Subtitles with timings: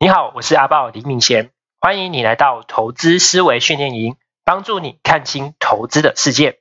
[0.00, 6.60] 你好，我是阿豹李敏贤，欢迎你来到投资思维训练营，帮助你看清投资的世界。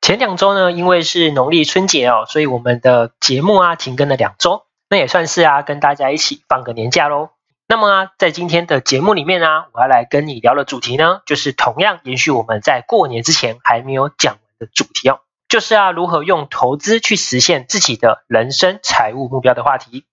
[0.00, 7.30] 前两周呢，因为是农历春节哦，所以我们的节目啊停更了两周，那也算是啊跟大家一起放个年假喽。
[7.66, 20.04] 那么啊，在今天的节目里面呢、啊，我要来跟你聊的主题呢，就是同样延续我们在过年之前还没有讲的主题哦，就是啊如何用投资去实现自己的人生财务目标的话题。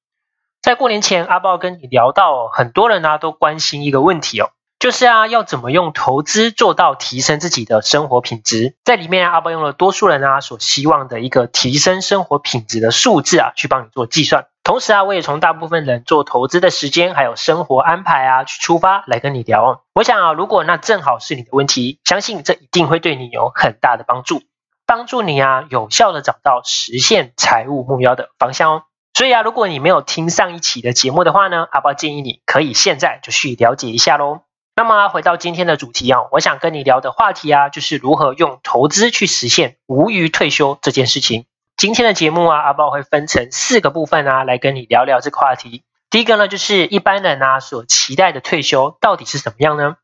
[0.62, 4.50] 在过年前，阿豹跟你聊到，很多人呢、啊、都关心一个问题哦。
[4.80, 8.76] 就是啊，要怎么用投资做到提升自己的生活品质？
[8.84, 14.48] 在里面，阿豹用了多数人啊所希望的一个提升生活品质的数字啊，去帮你做计算。
[14.66, 19.82] 同时啊，我也从大部分人做投资的时间还有生活安排啊去出发来跟你聊哦。
[19.94, 24.42] 我想啊，如果那正好是你的问题，相信这一定会对你有很大的帮助，
[24.88, 28.84] 帮助你啊有效的找到实现财务目标的方向哦。
[29.14, 34.40] 所以啊，如果你没有听上一期的节目的话呢，阿豹建议你可以现在就去了解一下喽。
[34.76, 41.46] 那么回到今天的主题啊，我想跟你聊的话题啊，就是如何用投资去实现无虞退休这件事情。
[41.78, 45.84] 今天的节目啊，阿豹会分成四个部分啊，来跟你聊聊这个话题。
[46.10, 49.98] 第一个呢，就是一般人啊所期待的退休到底是怎么样呢？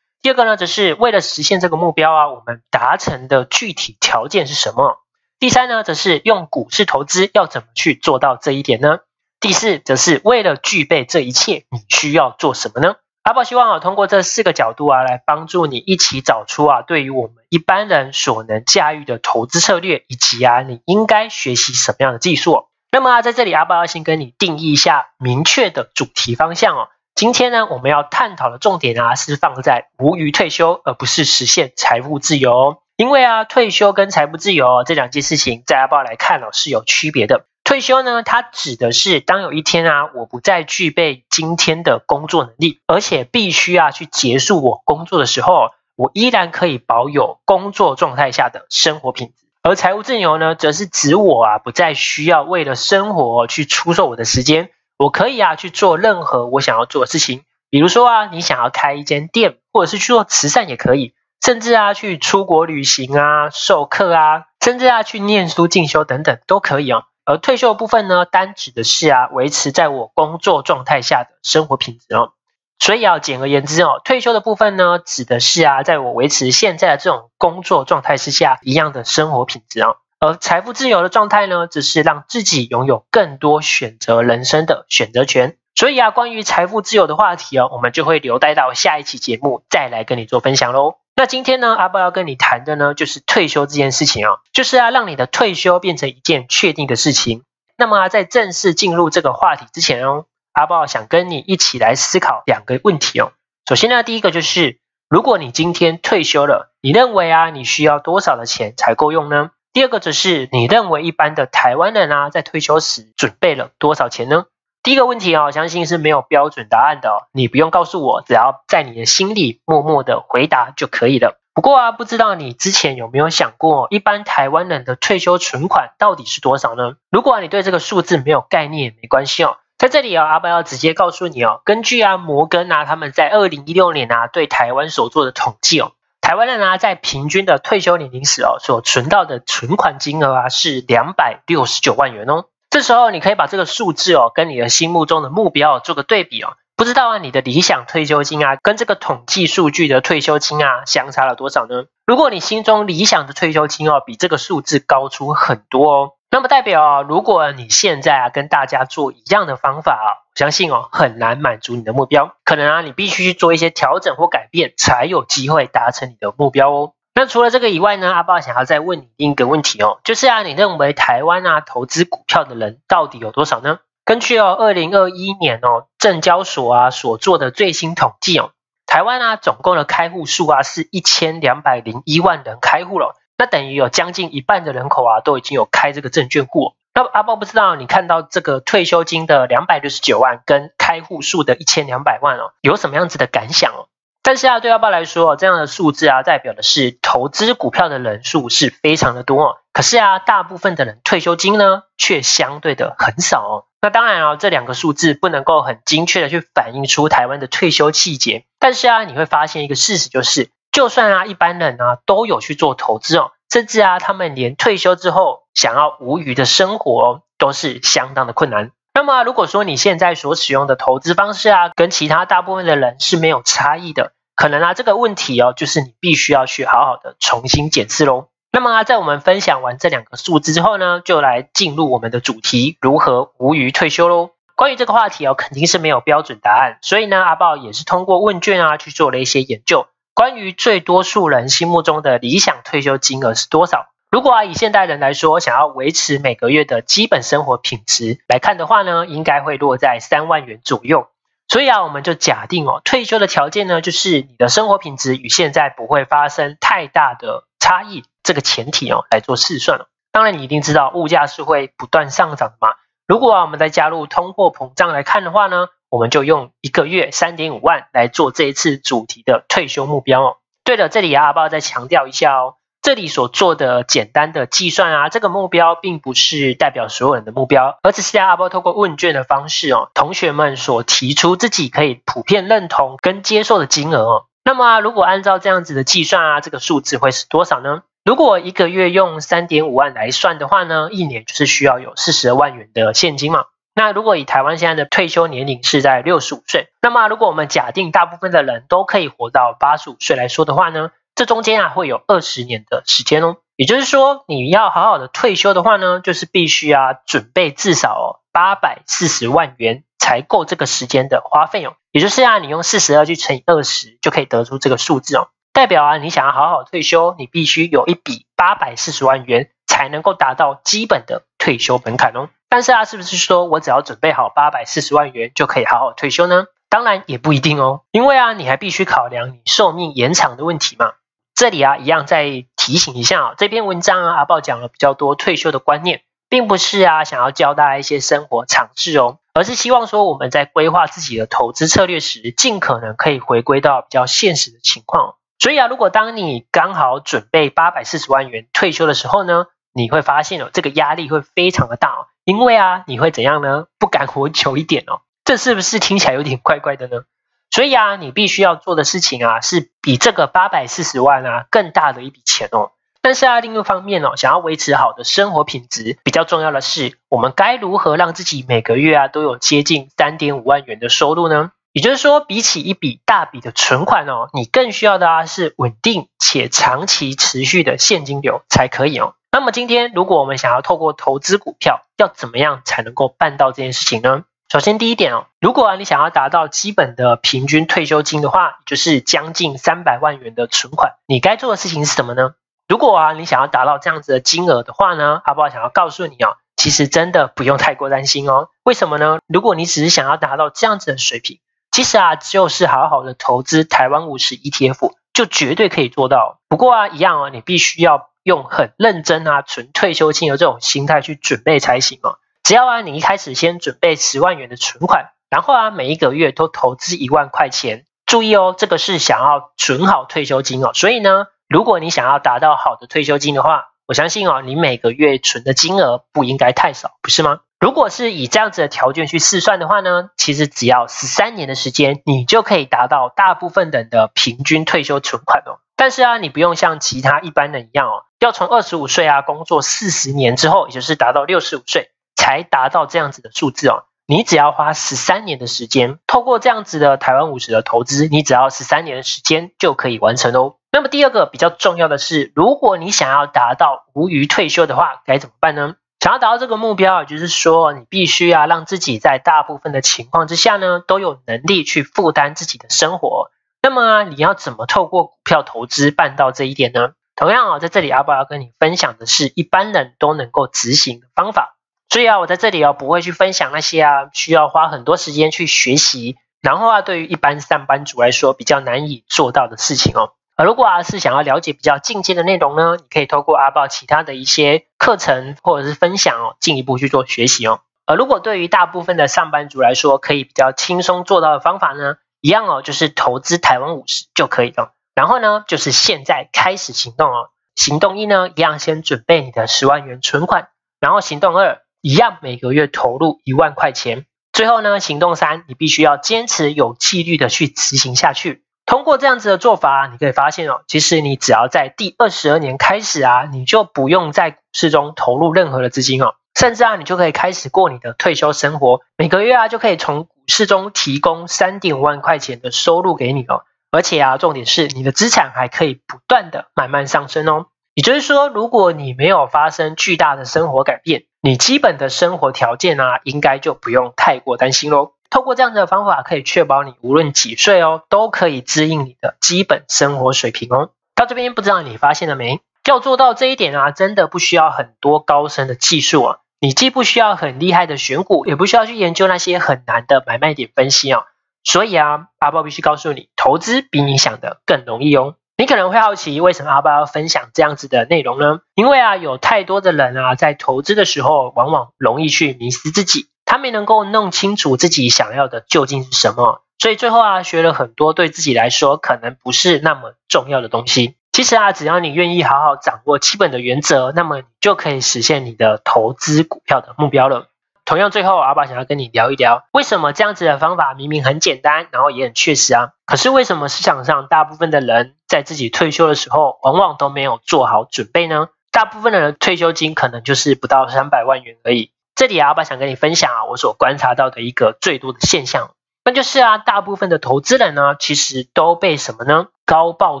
[0.22, 4.98] 第二个呢，则是为了实现这个目标啊，我们达成的具体条件是什么？
[5.40, 9.00] 第三呢，则是用股市投资要怎么去做到这一点呢？
[9.40, 12.94] 第四，则是为了具备这一切，你需要做什么呢？
[13.22, 22.64] 阿豹希望啊，通过这四个角度啊，来帮助你一起找出啊，对于我们一般人所能驾驭的投资策略，以及啊，你应该学习什么样的技术。
[22.90, 26.88] 那么啊，在这里阿豹要先跟你定义一下明确的主题方向哦。
[27.14, 32.78] 今天呢，我们要探讨的重点啊，是放在无虞退休，而不是实现财务自由。
[32.96, 37.44] 因为啊，退休跟财务自由这两件事情，在阿豹来看哦，是有区别的。
[37.70, 49.34] 退休呢，它指的是当有一天啊，我不再具备今天的工作能力，而且必须啊去结束我工作的时候，我依然可以保有工作状态下的生活品质。
[49.62, 57.42] 而财务自由呢，则是指我啊不再需要为了生活去出售我的时间，我可以啊去做任何我想要做的事情。
[57.70, 67.04] 比如说啊，你想要开一间店，或者是去做慈善也可以，甚至啊去出国旅行啊、授课啊，甚至啊去念书进修等等都可以哦。
[67.30, 72.32] 而退休的部分呢，单指的是啊，维持在我工作状态下的生活品质哦。
[72.80, 79.98] 所以啊，简而言之哦，退休的部分呢，指的是啊，在我维持现在的这种工作状态之下一样的生活品质哦。
[80.18, 85.56] 而财富自由的状态呢，只是让自己拥有更多选择人生的选择权。
[85.76, 90.96] 所以啊，关于财富自由的话题哦，我们就会留待到下一期节目再来跟你做分享喽。
[91.20, 97.42] 那今天呢，阿豹要跟你谈的呢，就是退休这件事情哦，就是要让你的退休变成一件确定的事情。
[97.76, 103.32] 那么啊，在正式进入这个话题之前哦，阿豹想跟你一起来思考两个问题哦。
[103.68, 104.78] 首先呢，第一个就是，
[105.10, 109.50] 如果你今天退休了，你认为啊，你需要多少的钱才够用呢？
[109.74, 114.46] 第二个则是，你认为一般的台湾人啊，在退休时准备了多少钱呢？
[114.82, 121.38] 第一个问题啊，相信是没有标准答案的哦，你不用告诉我，只要在你的心里默默的回答就可以了。
[121.52, 126.94] 不过啊，不知道你之前有没有想过，一般台湾人的退休存款到底是多少呢？
[127.10, 135.92] 如果你对这个数字没有概念也没关系哦，在这里啊，阿豹要直接告诉你哦，根据啊摩根啊他们在二零一六年啊对台湾所做的统计哦，
[136.22, 142.46] 台湾人啊在平均的退休年龄时哦所存到的存款金额啊是两百六十九万元哦。
[142.70, 146.52] 这时候，你可以把这个数字哦，跟你的心目中的目标做个对比哦。
[146.76, 151.86] 不知道啊，你的理想退休金啊，跟这个统计数据的退休金啊，相差了多少呢？
[152.06, 162.36] 如果你心中理想的退休金哦，比这个数字高出很多哦，那么代表啊，如果你现在啊跟大家做一样的方法啊，我相信哦，很难满足你的目标。
[162.44, 166.92] 可能啊，你必须去做一些调整或改变，才有机会达成你的目标哦。
[167.14, 173.80] 那除了这个以外呢，阿豹想要再问你另一个问题哦，就是啊，你认为台湾啊投资股票的人到底有多少呢？
[174.04, 178.52] 根据哦二零二一年哦证交所啊所做的最新统计哦，
[178.86, 186.74] 台湾啊总共的开户数啊是一千两百零一万人开户了，那等于有将近一半的人口啊都已经有开这个证券户。
[186.94, 193.86] 那阿豹不知道你看到这个退休金的两百六十九万跟开户数的一千两百万哦，有什么样子的感想哦？
[194.22, 199.58] 但是啊，对阿豹来说，这样的数字啊，代表的是投资股票的人数是非常的多。
[199.72, 203.64] 可是啊，大部分的人退休金呢，却相对的很少哦。
[203.80, 208.44] 那当然啊，这两个数字不能够很精确的去反映出台湾的退休细节。
[208.58, 218.72] 但是啊，你会发现一个事实，就是就算啊一般人啊都有去做投资哦，甚至啊，他们连退休之后想要无余的生活都是相当的困难。
[218.92, 228.26] 那么，如果说你现在所使用的投资方式啊，跟其他大部分的人是没有差异的，可能啊，这个问题哦，就是你必须要去好好的重新检视喽。
[228.52, 234.30] 那么啊，在我们分享完这两个数字之后呢，就来进入我们的主题：如何无虞退休喽。
[234.56, 239.86] 关于这个话题哦，肯定是没有标准答案，所以呢，阿豹也是通过问卷啊去做了一些研究。
[240.14, 243.86] 关于最多数人心目中的理想退休金额是多少？
[244.10, 251.06] 如果啊以现代人来说，想要维持每个月的基本生活品质来看的话呢，应该会落在三万元左右。
[251.46, 259.86] 所以啊，我们就假定哦，退休的条件呢，就是你的生活品质与现在不会发生太大的差异，这个前提哦来做试算。
[260.10, 262.74] 当然，你一定知道物价是会不断上涨的嘛。
[263.06, 270.36] 如果啊，我们再加入通货膨胀来看的话呢，我们就用一个月三点五万来做这一次主题的退休目标哦。
[270.64, 284.24] 对了，这里啊，阿爆再强调一下哦，这里所做的简单的计算啊，这个目标并不是代表所有人的目标，而只是在阿爆透过问卷的方式哦，同学们所提出自己可以普遍认同跟接受的金额哦。
[284.42, 287.82] 那么，如果按照这样子的计算啊，这个数字会是多少呢？
[288.02, 293.44] 如果一个月用三点五万来算的话呢，一年就是需要有四十万元的现金嘛。
[293.74, 300.90] 那如果以台湾现在的退休年龄是在六十五岁，那么如果我们假定大部分的人都可以活到八十五岁来说的话呢，
[301.20, 303.36] 这中间啊会有二十年的时间哦。
[303.54, 311.74] 也就是说，你要好好的退休的话呢，就是必须啊准备至少八百四十万元才够这个时间的花费哦。
[311.92, 315.28] 也就是啊，你用四十二去乘以二十，就可以得出这个数字哦。
[315.52, 322.30] 代表啊，你想要好好退休，你必须有一笔八百四十万元，才能够达到基本的退休门槛哦。
[322.48, 326.46] 但是啊，是不是说我只要准备好八百四十万元就可以好好退休呢？
[326.70, 330.92] 当然也不一定哦，因为啊，你还必须考量你寿命延长的问题嘛。
[331.34, 345.14] 这里啊，一样再提醒一下啊，这篇文章啊，阿豹讲了比较多退休的观念，并不是啊想要教大家一些生活常识哦，而是希望说我们在规划自己的投资策略时，尽可能可以回归到比较现实的情况。
[345.38, 353.64] 所以啊，如果当你刚好准备八百四十万元退休的时候呢，你会发现哦，这个压力会非常的大哦，因为啊，你会怎样呢？
[353.78, 357.04] 不敢活久一点哦，这是不是听起来有点怪怪的呢？
[357.50, 362.70] 所以啊，你必须要做的事情啊，是比这个八百四十万啊更大的一笔钱哦。
[363.02, 371.52] 但是啊，另一方面哦，想要维持好的生活品质，比较重要的是，我们该如何让自己每个月啊都有接近三点五万元的收入呢？
[371.72, 379.14] 也就是说，比起一笔大笔的存款哦，你更需要的啊是稳定且长期持续的现金流才可以哦。
[379.32, 384.24] 那么今天，如果我们想要透过投资股票，要怎么样才能够办到这件事情呢？
[384.50, 392.34] 首先，第一点哦，如果啊你想要达到基本的平均退休金的话，就是将近三百万元的存款，你该做的事情是什么呢？
[392.66, 398.48] 如果啊你想要达到这样子的金额的话呢，阿爆想要告诉你哦，其实真的不用太过担心哦。
[398.64, 399.20] 为什么呢？
[399.28, 401.38] 如果你只是想要达到这样子的水平，
[401.70, 406.40] 其实啊，就是好好的投资台湾五十 ETF，就绝对可以做到。
[406.48, 412.18] 不过啊，一样啊，你必须要用很认真啊，存退休金的这种心态去准备才行哦。
[412.50, 417.84] 只要啊，你一开始先准备十万元的存款，然后啊，每一个月都投资一万块钱。
[418.06, 420.72] 注意哦，这个是想要存好退休金哦。
[420.74, 427.38] 所以呢，如果你想要达到好的退休金的话，我相信哦，你每个月存的金额不应该太少，不是吗？
[427.60, 435.60] 如果是以这样子的条件去试算的话呢，其实只要十三年的时间，你就可以达到大部分人的平均退休存款哦。
[435.76, 441.89] 但是啊，你不用像其他一般人一样哦，要从二十五岁啊工作四十年之后，也就是达到六十五岁
[442.20, 443.84] 才达到这样子的数字哦。
[444.06, 450.56] 你只要花十三年的时间，透过这样子的台湾五十的投资，你只要十三年的时间就可以完成哦。
[450.72, 455.76] 那么第二个比较重要的是，如果你想要达到无余退休的话，该怎么办呢？
[456.00, 463.30] 想要达到这个目标，就是说你必须要让自己在大部分的情况之下呢，都有能力去负担自己的生活。
[463.62, 466.92] 那么，你要怎么透过股票投资办到这一点呢？
[467.14, 471.58] 同样啊，在这里阿宝要跟你分享的是一般人都能够执行的方法。
[471.90, 480.12] 所以啊，我在这里啊不会去分享那些啊需要花很多时间去学习，然后啊对于一般上班族来说比较难以做到的事情哦。
[480.36, 487.60] 而如果啊是想要了解比较进阶的内容呢，你可以透过阿豹其他的一些课程或者是分享哦，进一步去做学习哦。
[487.86, 494.74] 而如果对于大部分的上班族来说，可以比较轻松做到的方法呢，一样哦，就是投资台湾五十就可以了。
[494.94, 497.30] 然后呢，就是现在开始行动哦。
[497.56, 504.06] 行动一呢，一样先准备你的十万元存款，然后行动二，一样每个月投入一万块钱。
[504.32, 508.44] 最后呢，行动三，你必须要坚持有纪律的去执行下去。
[508.64, 527.46] 通过这样子的做法，你可以发现哦，其实你只要在第二十二年开始啊，你就不用在股市中投入任何的资金哦，甚至啊，你就可以开始过你的退休生活，每个月啊就可以从股市中提供三点五万块钱的收入给你哦，而且啊，重点是你的资产还可以不断的慢慢上升哦。
[527.74, 534.92] 也就是说，如果你没有发生巨大的生活改变，你基本的生活条件啊，应该就不用太过担心喽。
[535.10, 540.70] 透过这样的方法，可以确保你无论几岁哦，都可以支应你的基本生活水平哦。
[540.94, 542.40] 到这边不知道你发现了没？
[542.64, 546.18] 要做到这一点啊，真的不需要很多高深的技术啊。
[546.40, 551.04] 你既不需要很厉害的选股，也不需要去研究那些很难的买卖点分析哦。
[551.44, 555.16] 所以啊，阿豹必须告诉你，投资比你想的更容易哦。
[555.40, 558.40] 你可能会好奇，为什么阿爸要分享这样子的内容呢？
[558.54, 570.96] 因为啊，有太多的人啊，在投资的时候，往往容易去迷失自己，他没能够弄清楚自己想要的究竟是什么，所以最后啊，学了很多对自己来说可能不是那么重要的东西。
[571.10, 577.28] 其实啊，只要你愿意好好掌握基本的原则，那么你就可以实现你的投资股票的目标了。
[577.70, 588.26] 同样，最后阿爆想要跟你聊一聊，为什么这样子的方法明明很简单，然后也很确实啊，可是为什么市场上大部分的人在自己退休的时候，往往都没有做好准备呢？
[588.50, 591.70] 大部分的人退休金可能就是不到三百万元而已。
[591.94, 595.52] 这里阿爆想跟你分享啊，我所观察到的一个最多的现象，
[595.84, 599.28] 那就是啊，大部分的投资人呢，其实都被什么呢？
[599.46, 600.00] 高报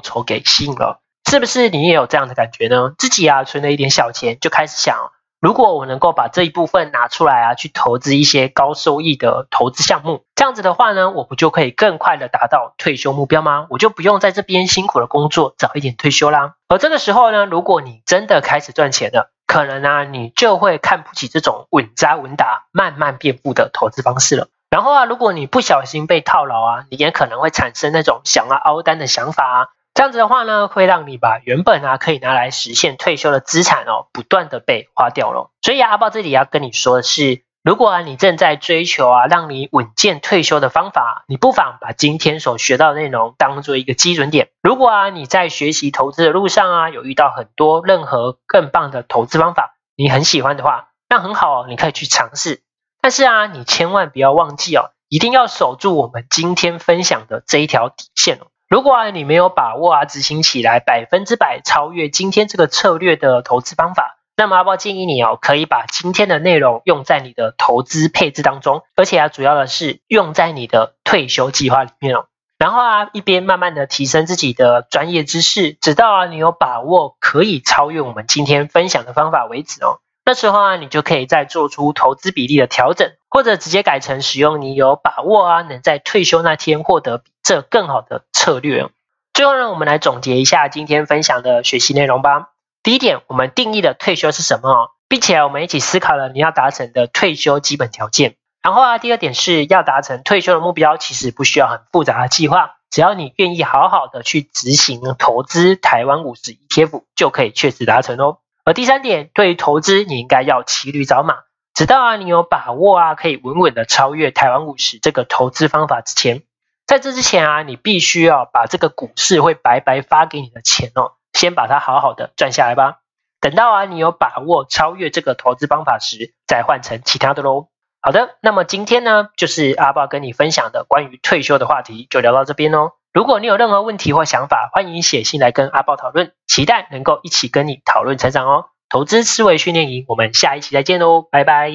[0.00, 1.00] 酬给吸引了，
[1.30, 2.94] 是不是你也有这样的感觉呢？
[2.98, 5.12] 自己啊存了一点小钱，就开始想。
[5.40, 13.66] 如果我能够把这一部分拿出来啊，去投资一些高收益的投资项目，这样子的话呢，我不就可以更快的达到退休目标吗？
[13.70, 16.56] 我就不用在这边辛苦的工作，早一点退休啦。
[16.68, 24.48] 而这个时候呢，如果你真的开始赚钱了，可能啊，你就会看不起这种稳扎稳打、慢慢变富的投资方式了。
[24.68, 29.68] 然后啊，如果你不小心被套牢啊，你也可能会产生那种想要凹单的想法啊。
[29.92, 35.50] 这样子的话呢，会让你把原本啊可以拿来实现退休的资产哦，不断的被花掉了。
[35.62, 44.48] 所以，阿豹这里要跟你说的是，如果啊你正在追求啊让你稳健退休的方法，你不妨把今天所学到的内容当做一个基准点。
[44.62, 52.62] 如果啊你在学习投资的路上啊有遇到很多任何更棒的投资方法，你很喜欢的话，那很好哦，你可以去尝试。
[53.02, 58.46] 但是啊，你千万不要忘记哦，一定要守住我们今天分享的这一条底线哦。
[58.70, 72.26] 如果啊你没有把握啊执行起来百分之百超越今天这个策略的投资方法，那么阿爆建议你哦可以把今天的内容用在你的投资配置当中，而且啊主要的是用在你的退休计划里面哦。
[72.58, 79.98] 然后啊一边慢慢的提升自己的专业知识，直到啊你有把握可以超越我们今天分享的方法为止哦。
[80.24, 88.88] 那时候啊你就可以再做出投资比例的调整，或者直接改成使用你有把握啊能在退休那天获得这更好的策略。
[89.32, 92.50] 最后呢，我们来总结一下今天分享的学习内容吧。
[92.82, 98.36] 第一点，我们定义的退休是什么，并且我们一起思考了你要达成的退休基本条件。
[98.62, 108.38] 然后啊，第二点是要达成退休的目标，其实不需要很复杂的计划，只要你愿意好好的去执行投资台湾五十 ETF，就可以确实达成哦。
[108.64, 111.38] 而第三点，对于投资，你应该要骑驴找马，
[111.74, 116.42] 直到啊你有把握啊可以稳稳的超越台湾五十这个投资方法之前。
[116.90, 122.96] 在这之前啊，你必须要把这个股市会白白发给你的钱哦，先把它好好的赚下来吧。
[123.40, 127.68] 等到啊，你有把握超越这个投资方法时，再换成其他的喽。
[128.02, 132.90] 好的，那么今天呢，就是阿豹跟你分享的关于退休的话题，就聊到这边哦。
[133.12, 138.64] 如果你有任何问题或想法，欢迎写信来跟阿豹讨论，期待能够一起跟你讨论成长哦。
[138.88, 141.70] 投资思维训练营，我们下一期再见喽，拜拜。